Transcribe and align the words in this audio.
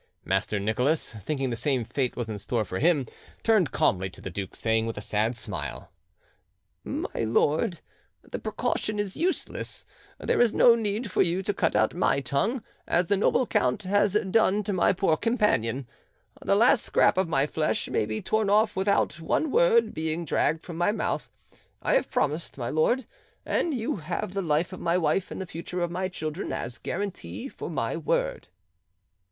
Master 0.25 0.59
Nicholas, 0.59 1.13
thinking 1.13 1.51
the 1.51 1.55
same 1.55 1.85
fate 1.85 2.15
was 2.15 2.27
in 2.27 2.39
store 2.39 2.65
for 2.65 2.79
him, 2.79 3.05
turned 3.43 3.71
calmly 3.71 4.09
to 4.09 4.19
the 4.19 4.31
duke, 4.31 4.55
saying 4.55 4.87
with 4.87 4.97
a 4.97 4.99
sad 4.99 5.37
smile— 5.37 5.91
"My 6.83 7.19
lord, 7.19 7.81
the 8.23 8.39
precaution 8.39 8.97
is 8.97 9.15
useless; 9.15 9.85
there 10.17 10.41
is 10.41 10.55
no 10.55 10.73
need 10.73 11.11
for 11.11 11.21
you 11.21 11.43
to 11.43 11.53
cut 11.53 11.75
out 11.75 11.93
my 11.93 12.19
tongue, 12.19 12.63
as 12.87 13.05
the 13.05 13.15
noble 13.15 13.45
count 13.45 13.83
has 13.83 14.17
done 14.31 14.63
to 14.63 14.73
my 14.73 14.91
poor 14.91 15.15
companion. 15.17 15.85
The 16.41 16.55
last 16.55 16.83
scrap 16.83 17.15
of 17.15 17.29
my 17.29 17.45
flesh 17.45 17.87
may 17.87 18.07
be 18.07 18.23
torn 18.23 18.49
off 18.49 18.75
without 18.75 19.19
one 19.19 19.51
word 19.51 19.93
being 19.93 20.25
dragged 20.25 20.63
from 20.63 20.77
my 20.77 20.91
mouth. 20.91 21.29
I 21.79 21.93
have 21.93 22.09
promised, 22.09 22.57
my 22.57 22.71
lord, 22.71 23.05
and 23.45 23.71
you 23.71 23.97
have 23.97 24.33
the 24.33 24.41
life 24.41 24.73
of 24.73 24.79
my 24.79 24.97
wife 24.97 25.29
and 25.29 25.39
the 25.39 25.45
future 25.45 25.81
of 25.81 25.91
my 25.91 26.07
children 26.07 26.51
as 26.51 26.79
guarantee 26.79 27.47
for 27.49 27.69
my 27.69 27.95
word." 27.95 28.47